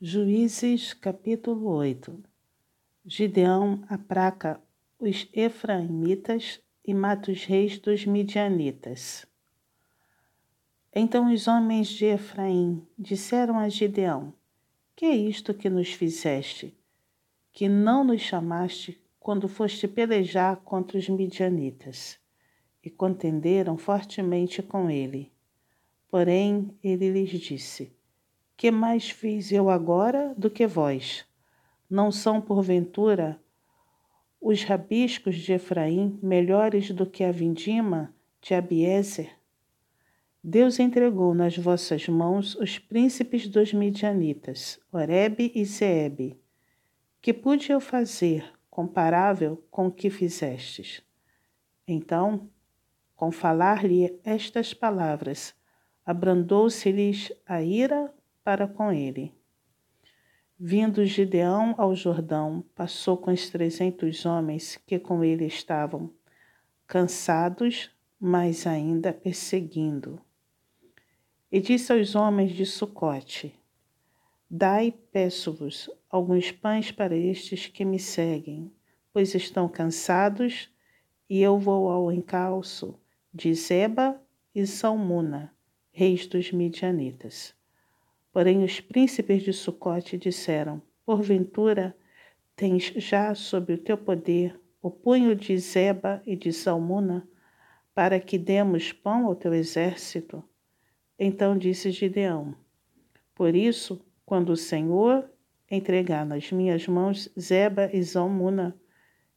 Juízes 0.00 0.92
capítulo 0.92 1.68
8 1.68 2.20
Gideão 3.06 3.84
apraca 3.88 4.60
os 4.98 5.28
efraimitas 5.32 6.60
e 6.84 6.92
mata 6.92 7.30
os 7.30 7.44
reis 7.44 7.78
dos 7.78 8.04
midianitas. 8.04 9.24
Então 10.92 11.32
os 11.32 11.46
homens 11.46 11.86
de 11.86 12.06
Efraim 12.06 12.84
disseram 12.98 13.56
a 13.56 13.68
Gideão: 13.68 14.34
Que 14.96 15.06
é 15.06 15.14
isto 15.14 15.54
que 15.54 15.70
nos 15.70 15.92
fizeste? 15.92 16.76
Que 17.52 17.68
não 17.68 18.02
nos 18.02 18.20
chamaste 18.20 19.00
quando 19.20 19.48
foste 19.48 19.86
pelejar 19.86 20.56
contra 20.56 20.98
os 20.98 21.08
midianitas? 21.08 22.18
E 22.82 22.90
contenderam 22.90 23.78
fortemente 23.78 24.60
com 24.60 24.90
ele. 24.90 25.32
Porém, 26.10 26.76
ele 26.82 27.10
lhes 27.10 27.30
disse: 27.40 27.93
que 28.56 28.70
mais 28.70 29.10
fiz 29.10 29.50
eu 29.52 29.68
agora 29.68 30.34
do 30.36 30.50
que 30.50 30.66
vós? 30.66 31.24
Não 31.88 32.10
são, 32.10 32.40
porventura, 32.40 33.40
os 34.40 34.62
rabiscos 34.62 35.36
de 35.36 35.52
Efraim 35.52 36.18
melhores 36.22 36.90
do 36.90 37.06
que 37.06 37.24
a 37.24 37.32
vindima 37.32 38.14
de 38.40 38.54
Abiezer? 38.54 39.30
Deus 40.42 40.78
entregou 40.78 41.34
nas 41.34 41.56
vossas 41.56 42.06
mãos 42.06 42.54
os 42.56 42.78
príncipes 42.78 43.48
dos 43.48 43.72
midianitas, 43.72 44.78
Oreb 44.92 45.50
e 45.54 45.64
Zeeb. 45.64 46.38
Que 47.22 47.32
pude 47.32 47.72
eu 47.72 47.80
fazer 47.80 48.52
comparável 48.68 49.64
com 49.70 49.86
o 49.86 49.90
que 49.90 50.10
fizestes? 50.10 51.02
Então, 51.88 52.50
com 53.16 53.32
falar-lhe 53.32 54.20
estas 54.22 54.74
palavras, 54.74 55.54
abrandou-se-lhes 56.04 57.32
a 57.46 57.62
ira 57.62 58.12
para 58.44 58.68
com 58.68 58.92
ele. 58.92 59.32
Vindo 60.56 61.04
Gideão 61.04 61.74
ao 61.78 61.96
Jordão, 61.96 62.64
passou 62.74 63.16
com 63.16 63.32
os 63.32 63.48
trezentos 63.48 64.24
homens 64.24 64.78
que 64.86 64.98
com 64.98 65.24
ele 65.24 65.46
estavam, 65.46 66.12
cansados, 66.86 67.90
mas 68.20 68.66
ainda 68.66 69.12
perseguindo. 69.12 70.20
E 71.50 71.60
disse 71.60 71.92
aos 71.92 72.14
homens 72.14 72.52
de 72.52 72.66
Sucote: 72.66 73.58
Dai, 74.48 74.94
peço-vos, 75.10 75.90
alguns 76.08 76.52
pães 76.52 76.92
para 76.92 77.16
estes 77.16 77.66
que 77.66 77.84
me 77.84 77.98
seguem, 77.98 78.70
pois 79.12 79.34
estão 79.34 79.68
cansados, 79.68 80.70
e 81.28 81.40
eu 81.40 81.58
vou 81.58 81.90
ao 81.90 82.12
encalço 82.12 82.98
de 83.32 83.52
Zeba 83.54 84.20
e 84.54 84.66
Salmuna, 84.66 85.52
reis 85.90 86.26
dos 86.26 86.52
midianitas. 86.52 87.54
Porém 88.34 88.64
os 88.64 88.80
príncipes 88.80 89.44
de 89.44 89.52
Sucote 89.52 90.18
disseram: 90.18 90.82
Porventura 91.06 91.96
tens 92.56 92.92
já 92.96 93.32
sob 93.32 93.72
o 93.72 93.78
teu 93.78 93.96
poder 93.96 94.60
o 94.82 94.90
punho 94.90 95.36
de 95.36 95.56
Zeba 95.56 96.20
e 96.26 96.34
de 96.34 96.52
Salmuna, 96.52 97.28
para 97.94 98.18
que 98.18 98.36
demos 98.36 98.90
pão 98.92 99.26
ao 99.26 99.36
teu 99.36 99.54
exército? 99.54 100.42
Então 101.16 101.56
disse 101.56 101.92
Gideão: 101.92 102.56
Por 103.36 103.54
isso, 103.54 104.04
quando 104.26 104.50
o 104.50 104.56
Senhor 104.56 105.30
entregar 105.70 106.26
nas 106.26 106.50
minhas 106.50 106.88
mãos 106.88 107.30
Zeba 107.38 107.88
e 107.92 108.02
Salmuna, 108.02 108.76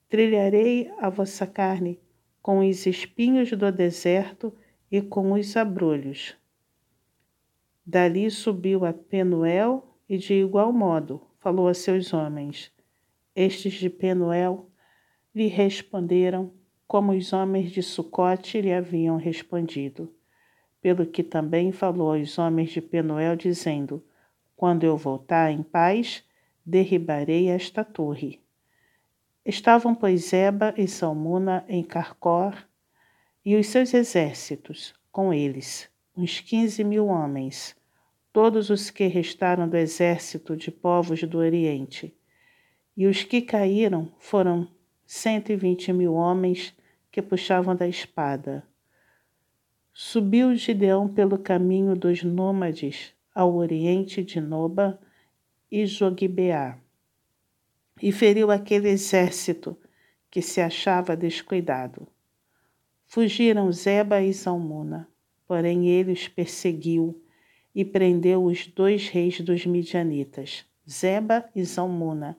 trilharei 0.09 0.91
a 0.97 1.07
vossa 1.07 1.45
carne 1.45 1.99
com 2.41 2.67
os 2.67 2.87
espinhos 2.87 3.51
do 3.51 3.71
deserto 3.71 4.51
e 4.91 5.03
com 5.03 5.33
os 5.33 5.55
abrolhos. 5.55 6.35
Dali 7.89 8.29
subiu 8.29 8.83
a 8.83 8.91
Penuel 8.91 9.97
e, 10.09 10.17
de 10.17 10.33
igual 10.33 10.73
modo, 10.73 11.21
falou 11.39 11.69
a 11.69 11.73
seus 11.73 12.13
homens. 12.13 12.69
Estes 13.33 13.75
de 13.75 13.89
Penuel 13.89 14.69
lhe 15.33 15.47
responderam 15.47 16.51
como 16.85 17.13
os 17.13 17.31
homens 17.31 17.71
de 17.71 17.81
Sucote 17.81 18.59
lhe 18.59 18.73
haviam 18.73 19.15
respondido. 19.15 20.13
Pelo 20.81 21.05
que 21.05 21.23
também 21.23 21.71
falou 21.71 22.13
aos 22.13 22.37
homens 22.37 22.71
de 22.71 22.81
Penuel, 22.81 23.37
dizendo: 23.37 24.03
Quando 24.53 24.83
eu 24.83 24.97
voltar 24.97 25.49
em 25.49 25.63
paz, 25.63 26.25
derribarei 26.65 27.47
esta 27.47 27.85
torre. 27.85 28.41
Estavam, 29.45 29.95
pois, 29.95 30.33
Eba 30.33 30.73
e 30.77 30.89
Salmuna 30.89 31.63
em 31.69 31.85
Carcor, 31.85 32.53
e 33.45 33.55
os 33.55 33.67
seus 33.67 33.93
exércitos 33.93 34.93
com 35.09 35.33
eles, 35.33 35.89
uns 36.17 36.41
quinze 36.41 36.83
mil 36.83 37.07
homens, 37.07 37.76
todos 38.37 38.69
os 38.69 38.91
que 38.91 39.07
restaram 39.07 39.67
do 39.67 39.75
exército 39.75 40.55
de 40.55 40.69
povos 40.69 41.23
do 41.23 41.39
Oriente. 41.39 42.15
E 42.95 43.07
os 43.07 43.23
que 43.23 43.41
caíram 43.41 44.13
foram 44.19 44.67
cento 45.07 45.51
e 45.51 45.55
vinte 45.55 45.91
mil 45.91 46.13
homens 46.13 46.71
que 47.11 47.19
puxavam 47.19 47.75
da 47.75 47.87
espada. 47.87 48.63
Subiu 49.91 50.53
Gideão 50.53 51.07
pelo 51.07 51.39
caminho 51.39 51.95
dos 51.95 52.21
nômades 52.21 53.11
ao 53.33 53.55
oriente 53.55 54.23
de 54.23 54.39
Noba 54.39 54.99
e 55.71 55.87
Jogibeá, 55.87 56.77
e 57.99 58.11
feriu 58.11 58.51
aquele 58.51 58.89
exército 58.89 59.75
que 60.29 60.43
se 60.43 60.61
achava 60.61 61.17
descuidado. 61.17 62.07
Fugiram 63.07 63.71
Zeba 63.71 64.21
e 64.21 64.31
Salmuna, 64.31 65.09
porém 65.47 65.87
ele 65.87 66.11
os 66.11 66.27
perseguiu 66.27 67.19
e 67.77 67.85
prendeu 67.85 68.43
os 68.43 68.65
dois 68.65 69.07
reis 69.07 69.39
dos 69.39 69.63
midianitas, 69.63 70.65
Zeba 70.89 71.47
e 71.55 71.63
Zalmuna, 71.63 72.35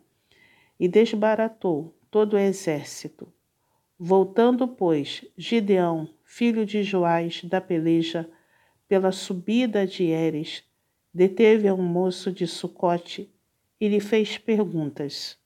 e 0.80 0.88
desbaratou 0.88 1.96
todo 2.10 2.34
o 2.34 2.38
exército. 2.38 3.32
Voltando, 3.96 4.66
pois, 4.66 5.24
Gideão, 5.36 6.08
filho 6.24 6.66
de 6.66 6.82
Joás, 6.82 7.44
da 7.44 7.60
peleja, 7.60 8.28
pela 8.88 9.12
subida 9.12 9.86
de 9.86 10.06
Eres, 10.06 10.64
deteve 11.14 11.70
um 11.70 11.84
moço 11.84 12.32
de 12.32 12.44
Sucote 12.44 13.32
e 13.80 13.86
lhe 13.86 14.00
fez 14.00 14.38
perguntas. 14.38 15.38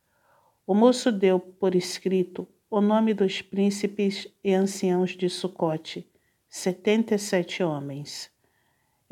O 0.66 0.74
moço 0.74 1.12
deu 1.12 1.38
por 1.38 1.74
escrito 1.74 2.48
o 2.70 2.80
nome 2.80 3.12
dos 3.12 3.42
príncipes 3.42 4.26
e 4.42 4.54
anciãos 4.54 5.10
de 5.10 5.28
Sucote, 5.28 6.10
setenta 6.48 7.14
e 7.14 7.18
sete 7.18 7.62
homens. 7.62 8.31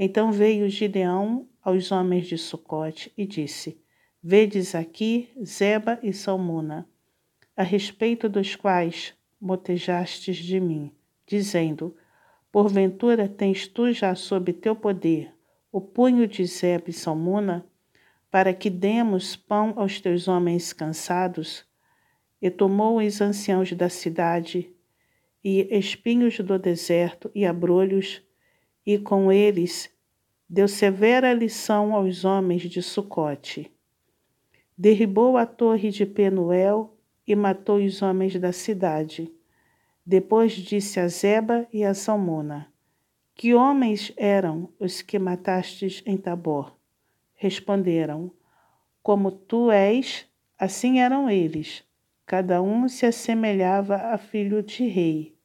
Então 0.03 0.33
veio 0.33 0.67
Gideão 0.71 1.47
aos 1.63 1.93
homens 1.93 2.27
de 2.27 2.39
Sucote 2.39 3.13
e 3.19 3.27
disse: 3.27 3.79
Vedes 4.23 4.75
aqui 4.75 5.29
Zeba 5.45 5.99
e 6.03 6.11
Salmuna, 6.11 6.89
a 7.55 7.63
respeito 7.63 8.27
dos 8.27 8.57
quais 8.57 9.13
motejastes 9.39 10.39
de 10.39 10.59
mim, 10.59 10.91
dizendo: 11.27 11.95
Porventura 12.51 13.29
tens 13.29 13.69
tu 13.69 13.93
já 13.93 14.15
sob 14.15 14.55
teu 14.55 14.75
poder 14.75 15.35
o 15.71 15.83
punho 15.83 16.27
de 16.27 16.47
Zeba 16.47 16.89
e 16.89 16.95
Salmuna, 16.95 17.67
para 18.31 18.55
que 18.55 18.71
demos 18.71 19.37
pão 19.37 19.75
aos 19.77 20.01
teus 20.01 20.29
homens 20.29 20.73
cansados? 20.73 21.67
E 22.41 22.49
tomou 22.49 22.97
os 22.97 23.21
anciãos 23.21 23.71
da 23.75 23.91
cidade, 23.91 24.75
e 25.45 25.69
espinhos 25.71 26.41
do 26.41 26.59
deserto, 26.59 27.31
e 27.35 27.45
abrolhos, 27.45 28.23
e 28.85 28.99
com 28.99 29.31
eles 29.31 29.91
deu 30.49 30.67
severa 30.67 31.33
lição 31.33 31.95
aos 31.95 32.25
homens 32.25 32.63
de 32.63 32.83
Sucote. 32.83 33.71
Derribou 34.77 35.37
a 35.37 35.47
torre 35.47 35.91
de 35.91 36.05
Penuel 36.05 36.97
e 37.27 37.37
matou 37.37 37.77
os 37.77 38.03
homens 38.03 38.39
da 38.41 38.53
cidade. 38.53 39.33
Depois 40.05 40.53
disse 40.53 40.99
a 40.99 41.07
Zeba 41.07 41.69
e 41.73 41.85
a 41.85 41.95
Salmona: 41.95 42.73
Que 43.35 43.55
homens 43.55 44.13
eram 44.17 44.73
os 44.81 45.03
que 45.03 45.19
matastes 45.19 46.03
em 46.05 46.17
Tabor? 46.17 46.77
Responderam: 47.35 48.33
Como 49.03 49.31
tu 49.31 49.71
és, 49.71 50.27
assim 50.59 50.99
eram 50.99 51.31
eles. 51.31 51.85
Cada 52.27 52.61
um 52.61 52.89
se 52.89 53.07
assemelhava 53.07 53.97
a 53.97 54.19
filho 54.19 54.63
de 54.63 54.87
rei. 54.87 55.37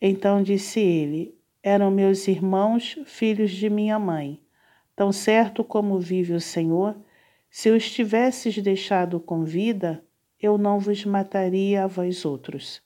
Então 0.00 0.42
disse 0.42 0.80
ele: 0.80 1.39
eram 1.62 1.90
meus 1.90 2.26
irmãos, 2.26 2.98
filhos 3.04 3.50
de 3.50 3.68
minha 3.68 3.98
mãe. 3.98 4.40
Tão 4.96 5.12
certo 5.12 5.62
como 5.62 5.98
vive 5.98 6.32
o 6.32 6.40
Senhor, 6.40 6.96
se 7.50 7.70
os 7.70 7.90
tivesses 7.90 8.56
deixado 8.62 9.18
com 9.18 9.44
vida, 9.44 10.04
eu 10.40 10.56
não 10.56 10.78
vos 10.78 11.04
mataria 11.04 11.84
a 11.84 11.86
vós 11.86 12.24
outros. 12.24 12.82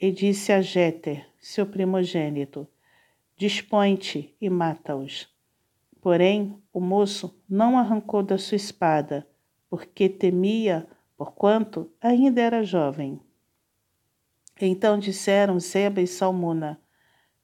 E 0.00 0.10
disse 0.10 0.52
a 0.52 0.60
Jéter, 0.60 1.26
seu 1.38 1.64
primogênito: 1.64 2.66
Dispõe-te 3.36 4.34
e 4.40 4.50
mata-os. 4.50 5.28
Porém, 6.00 6.58
o 6.72 6.80
moço 6.80 7.40
não 7.48 7.78
arrancou 7.78 8.22
da 8.22 8.36
sua 8.36 8.56
espada, 8.56 9.26
porque 9.70 10.08
temia, 10.08 10.86
porquanto 11.16 11.90
ainda 12.00 12.42
era 12.42 12.62
jovem. 12.62 13.20
Então 14.60 14.98
disseram 14.98 15.58
Zeba 15.58 16.00
e 16.00 16.06
Salmuna: 16.06 16.80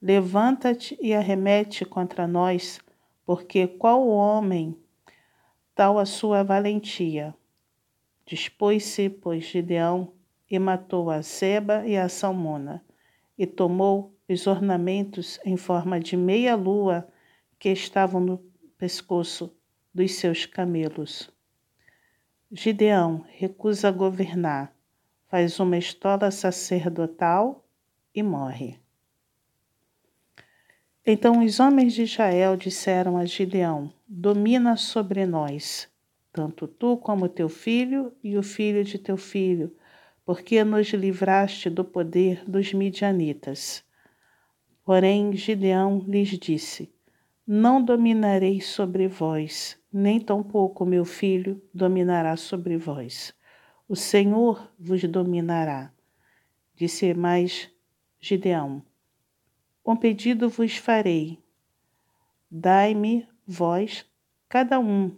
Levanta-te 0.03 0.97
e 1.01 1.15
arremete 1.15 1.85
contra 1.85 2.27
nós, 2.27 2.81
porque 3.25 3.67
qual 3.67 4.09
homem 4.09 4.77
tal 5.75 5.99
a 5.99 6.07
sua 6.07 6.43
valentia. 6.43 7.35
Dispôs-se, 8.27 9.11
pois, 9.11 9.45
Gideão 9.45 10.13
e 10.51 10.59
matou 10.59 11.11
a 11.11 11.21
Zeba 11.21 11.87
e 11.87 11.97
a 11.97 12.09
Salmona, 12.09 12.85
e 13.37 13.47
tomou 13.47 14.15
os 14.29 14.47
ornamentos 14.47 15.39
em 15.45 15.57
forma 15.57 16.01
de 16.01 16.17
meia-lua 16.17 17.09
que 17.59 17.69
estavam 17.69 18.21
no 18.21 18.39
pescoço 18.79 19.55
dos 19.93 20.13
seus 20.15 20.47
camelos. 20.47 21.31
Gideão 22.51 23.25
recusa 23.29 23.91
governar, 23.91 24.75
faz 25.29 25.61
uma 25.61 25.77
estola 25.77 26.31
sacerdotal 26.31 27.65
e 28.15 28.23
morre. 28.23 28.79
Então 31.07 31.43
os 31.43 31.59
homens 31.59 31.95
de 31.95 32.03
Israel 32.03 32.57
disseram 32.57 33.17
a 33.17 33.25
Gideão: 33.25 33.93
Domina 34.07 34.77
sobre 34.77 35.25
nós, 35.25 35.89
tanto 36.31 36.69
tu 36.69 36.99
como 36.99 37.29
teu 37.29 37.49
filho 37.49 38.13
e 38.23 38.37
o 38.37 38.43
filho 38.43 38.85
de 38.85 38.99
teu 38.99 39.17
filho, 39.17 39.75
porque 40.27 40.63
nos 40.63 40.89
livraste 40.91 41.71
do 41.71 41.85
poder 41.85 42.45
dos 42.49 42.75
midianitas. 42.75 43.83
Porém, 44.85 45.33
Gideão 45.33 46.05
lhes 46.07 46.29
disse: 46.39 46.93
Não 47.47 47.83
dominarei 47.83 48.61
sobre 48.61 49.09
vós, 49.09 49.79
nem 49.91 50.21
tampouco 50.21 50.85
meu 50.85 51.07
filho 51.07 51.63
dominará 51.73 52.37
sobre 52.37 52.77
vós. 52.77 53.35
O 53.89 53.97
Senhor 53.97 54.71
vos 54.79 55.03
dominará. 55.05 55.91
Disse 56.77 57.15
mais 57.15 57.71
Gideão: 58.21 58.83
Um 59.85 59.97
pedido 59.97 60.49
vos 60.49 60.77
farei. 60.77 61.39
Dai-me, 62.51 63.29
vós, 63.47 64.05
cada 64.49 64.79
um, 64.79 65.17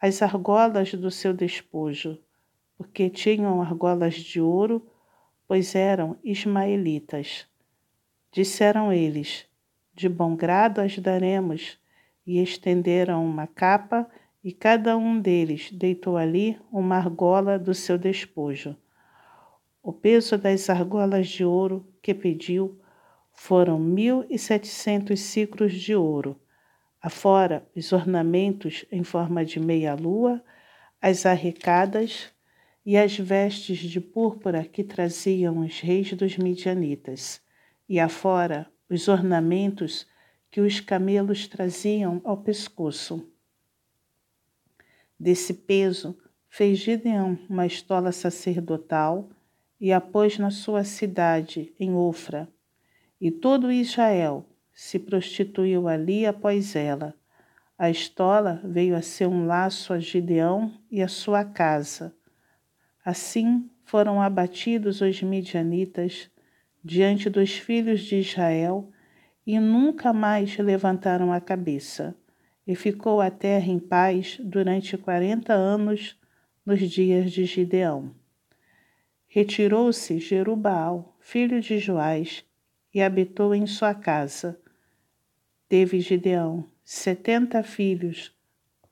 as 0.00 0.22
argolas 0.22 0.92
do 0.94 1.10
seu 1.10 1.32
despojo 1.32 2.18
porque 2.78 3.10
tinham 3.10 3.60
argolas 3.60 4.14
de 4.14 4.40
ouro, 4.40 4.86
pois 5.48 5.74
eram 5.74 6.16
ismaelitas. 6.22 7.44
Disseram 8.30 8.92
eles: 8.92 9.44
De 9.92 10.08
bom 10.08 10.36
grado 10.36 10.80
as 10.80 10.96
daremos, 10.96 11.76
e 12.24 12.40
estenderam 12.40 13.26
uma 13.26 13.48
capa, 13.48 14.08
e 14.44 14.52
cada 14.52 14.96
um 14.96 15.20
deles 15.20 15.72
deitou 15.72 16.16
ali 16.16 16.56
uma 16.70 16.96
argola 16.96 17.58
do 17.58 17.74
seu 17.74 17.98
despojo. 17.98 18.76
O 19.82 19.92
peso 19.92 20.38
das 20.38 20.70
argolas 20.70 21.28
de 21.28 21.44
ouro 21.44 21.84
que 22.00 22.14
pediu 22.14 22.78
foram 23.40 23.78
mil 23.78 24.26
e 24.28 24.36
setecentos 24.36 25.20
ciclos 25.20 25.72
de 25.72 25.94
ouro, 25.94 26.38
afora 27.00 27.64
os 27.74 27.92
ornamentos 27.92 28.84
em 28.90 29.04
forma 29.04 29.44
de 29.44 29.60
meia-lua, 29.60 30.42
as 31.00 31.24
arrecadas 31.24 32.30
e 32.84 32.96
as 32.96 33.16
vestes 33.16 33.78
de 33.78 34.00
púrpura 34.00 34.64
que 34.64 34.82
traziam 34.82 35.60
os 35.60 35.78
reis 35.78 36.12
dos 36.14 36.36
midianitas, 36.36 37.40
e 37.88 38.00
afora 38.00 38.68
os 38.90 39.06
ornamentos 39.06 40.04
que 40.50 40.60
os 40.60 40.80
camelos 40.80 41.46
traziam 41.46 42.20
ao 42.24 42.38
pescoço. 42.38 43.24
Desse 45.18 45.54
peso 45.54 46.18
fez 46.48 46.80
Gideão 46.80 47.38
uma 47.48 47.66
estola 47.66 48.10
sacerdotal 48.10 49.30
e 49.80 49.92
a 49.92 50.00
pôs 50.00 50.38
na 50.38 50.50
sua 50.50 50.82
cidade, 50.82 51.72
em 51.78 51.94
Ofra. 51.94 52.48
E 53.20 53.30
todo 53.30 53.72
Israel 53.72 54.46
se 54.72 54.98
prostituiu 54.98 55.88
ali 55.88 56.26
após 56.26 56.76
ela. 56.76 57.14
A 57.76 57.90
estola 57.90 58.60
veio 58.64 58.96
a 58.96 59.02
ser 59.02 59.26
um 59.26 59.46
laço 59.46 59.92
a 59.92 59.98
Gideão 59.98 60.72
e 60.90 61.02
a 61.02 61.08
sua 61.08 61.44
casa, 61.44 62.14
Assim 63.08 63.70
foram 63.86 64.20
abatidos 64.20 65.00
os 65.00 65.22
midianitas 65.22 66.30
diante 66.84 67.30
dos 67.30 67.56
filhos 67.56 68.02
de 68.02 68.16
Israel 68.16 68.90
e 69.46 69.58
nunca 69.58 70.12
mais 70.12 70.58
levantaram 70.58 71.32
a 71.32 71.40
cabeça. 71.40 72.14
E 72.66 72.74
ficou 72.74 73.18
a 73.22 73.30
terra 73.30 73.72
em 73.72 73.78
paz 73.78 74.38
durante 74.44 74.94
quarenta 74.98 75.54
anos 75.54 76.20
nos 76.66 76.80
dias 76.80 77.32
de 77.32 77.46
Gideão. 77.46 78.14
Retirou-se 79.26 80.18
Jerubaal, 80.18 81.16
filho 81.18 81.62
de 81.62 81.78
Joás, 81.78 82.44
e 82.94 83.02
habitou 83.02 83.54
em 83.54 83.66
sua 83.66 83.94
casa. 83.94 84.60
Teve 85.68 86.00
Gideão 86.00 86.68
setenta 86.84 87.62
filhos, 87.62 88.34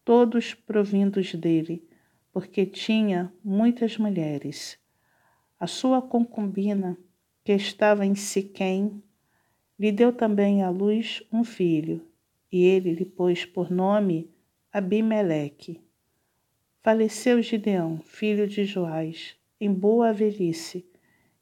todos 0.05 0.55
provindos 0.55 1.35
dele 1.35 1.87
porque 2.37 2.67
tinha 2.67 3.33
muitas 3.43 3.97
mulheres. 3.97 4.79
A 5.59 5.67
sua 5.67 6.03
concubina, 6.03 6.99
que 7.43 7.55
estava 7.55 8.05
em 8.05 8.15
Siquém, 8.15 9.03
lhe 9.79 9.91
deu 9.91 10.13
também 10.13 10.63
à 10.63 10.69
luz 10.69 11.23
um 11.33 11.43
filho, 11.43 12.07
e 12.53 12.63
ele 12.63 12.93
lhe 12.93 13.07
pôs 13.07 13.47
por 13.47 13.71
nome 13.71 14.31
Abimeleque. 14.71 15.81
Faleceu 16.83 17.41
Gideão, 17.41 18.03
filho 18.05 18.47
de 18.47 18.67
Joás, 18.67 19.35
em 19.59 19.73
boa 19.73 20.13
velhice, 20.13 20.87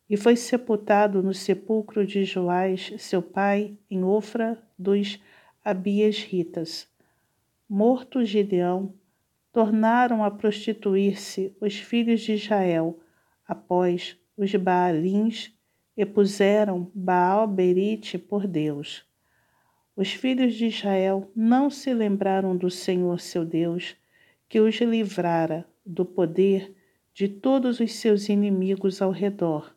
e 0.08 0.16
foi 0.16 0.36
sepultado 0.36 1.22
no 1.22 1.32
sepulcro 1.32 2.06
de 2.06 2.24
Joás, 2.24 2.92
seu 2.98 3.22
pai, 3.22 3.76
em 3.90 4.04
Ofra 4.04 4.62
dos 4.78 5.18
Abias 5.64 6.18
Ritas. 6.18 6.88
Morto 7.68 8.24
Gideão, 8.24 8.92
tornaram 9.52 10.24
a 10.24 10.30
prostituir-se 10.30 11.56
os 11.60 11.78
filhos 11.78 12.20
de 12.20 12.32
Israel 12.32 12.98
após 13.46 14.18
os 14.36 14.52
Baalins 14.54 15.52
e 15.96 16.04
puseram 16.04 16.90
Baal-Berite 16.94 18.18
por 18.18 18.46
Deus. 18.46 19.06
Os 19.96 20.12
filhos 20.12 20.54
de 20.54 20.66
Israel 20.66 21.30
não 21.36 21.70
se 21.70 21.94
lembraram 21.94 22.56
do 22.56 22.68
Senhor 22.68 23.20
seu 23.20 23.44
Deus, 23.44 23.96
que 24.48 24.60
os 24.60 24.74
livrara 24.80 25.64
do 25.86 26.04
poder 26.04 26.74
de 27.14 27.28
todos 27.28 27.78
os 27.78 27.92
seus 27.92 28.28
inimigos 28.28 29.00
ao 29.00 29.12
redor, 29.12 29.73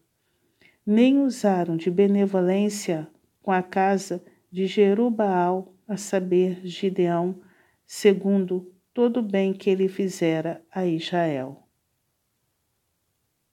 nem 0.88 1.20
usaram 1.20 1.76
de 1.76 1.92
benevolência 1.92 3.10
com 3.42 3.52
a 3.52 3.62
casa 3.62 4.24
de 4.50 4.66
Jerubaal, 4.66 5.74
a 5.86 5.98
saber, 5.98 6.62
Gideão, 6.66 7.42
segundo 7.86 8.74
todo 8.94 9.18
o 9.18 9.22
bem 9.22 9.52
que 9.52 9.70
ele 9.70 9.90
fizera 9.90 10.62
a 10.72 10.86
Israel. 10.86 11.67